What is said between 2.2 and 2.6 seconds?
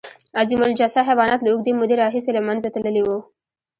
له